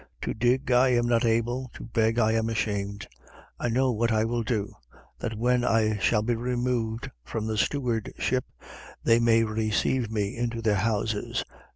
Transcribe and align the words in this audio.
To 0.23 0.33
dig 0.33 0.71
I 0.71 0.89
am 0.95 1.05
not 1.05 1.23
able; 1.25 1.69
to 1.75 1.83
beg 1.85 2.17
I 2.17 2.31
am 2.31 2.49
ashamed. 2.49 3.05
16:4. 3.61 3.65
I 3.67 3.69
know 3.69 3.91
what 3.91 4.11
I 4.11 4.25
will 4.25 4.41
do, 4.41 4.73
that 5.19 5.37
when 5.37 5.63
I 5.63 5.99
shall 5.99 6.23
be 6.23 6.33
removed 6.33 7.11
from 7.23 7.45
the 7.45 7.55
stewardship, 7.55 8.45
they 9.03 9.19
may 9.19 9.43
receive 9.43 10.09
me 10.09 10.35
into 10.35 10.59
their 10.59 10.73
houses. 10.77 11.45